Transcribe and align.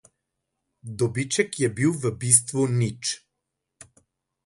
Dobiček 1.01 1.59
je 1.59 1.69
bil 1.75 1.93
v 2.01 2.09
bistvu 2.19 2.65
nič. 2.81 3.15